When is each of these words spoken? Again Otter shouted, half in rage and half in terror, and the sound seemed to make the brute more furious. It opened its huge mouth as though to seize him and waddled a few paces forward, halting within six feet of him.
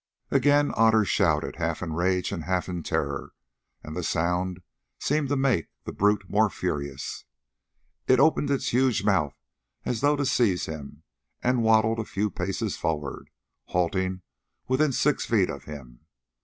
Again 0.31 0.71
Otter 0.75 1.05
shouted, 1.05 1.57
half 1.57 1.83
in 1.83 1.93
rage 1.93 2.31
and 2.31 2.45
half 2.45 2.67
in 2.67 2.81
terror, 2.81 3.33
and 3.83 3.95
the 3.95 4.01
sound 4.01 4.63
seemed 4.97 5.29
to 5.29 5.35
make 5.35 5.67
the 5.83 5.93
brute 5.93 6.27
more 6.27 6.49
furious. 6.49 7.25
It 8.07 8.19
opened 8.19 8.49
its 8.49 8.69
huge 8.69 9.03
mouth 9.03 9.37
as 9.85 10.01
though 10.01 10.15
to 10.15 10.25
seize 10.25 10.65
him 10.65 11.03
and 11.43 11.61
waddled 11.61 11.99
a 11.99 12.05
few 12.05 12.31
paces 12.31 12.75
forward, 12.75 13.29
halting 13.65 14.23
within 14.67 14.91
six 14.91 15.27
feet 15.27 15.51
of 15.51 15.65
him. 15.65 15.99